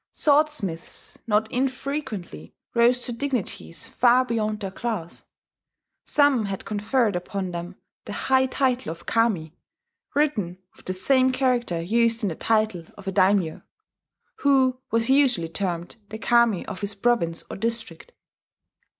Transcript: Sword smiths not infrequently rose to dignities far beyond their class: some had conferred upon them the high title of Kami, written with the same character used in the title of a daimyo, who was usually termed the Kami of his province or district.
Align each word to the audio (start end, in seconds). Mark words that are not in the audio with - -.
Sword 0.13 0.49
smiths 0.49 1.19
not 1.27 1.47
infrequently 1.51 2.55
rose 2.73 3.01
to 3.01 3.11
dignities 3.11 3.85
far 3.85 4.25
beyond 4.25 4.59
their 4.59 4.71
class: 4.71 5.21
some 6.05 6.45
had 6.45 6.65
conferred 6.65 7.15
upon 7.15 7.51
them 7.51 7.75
the 8.05 8.13
high 8.13 8.47
title 8.47 8.91
of 8.91 9.05
Kami, 9.05 9.53
written 10.15 10.57
with 10.75 10.85
the 10.87 10.93
same 10.93 11.31
character 11.31 11.79
used 11.79 12.23
in 12.23 12.29
the 12.29 12.35
title 12.35 12.83
of 12.97 13.07
a 13.07 13.11
daimyo, 13.11 13.61
who 14.37 14.81
was 14.89 15.11
usually 15.11 15.47
termed 15.47 15.97
the 16.09 16.17
Kami 16.17 16.65
of 16.65 16.81
his 16.81 16.95
province 16.95 17.43
or 17.51 17.55
district. 17.55 18.11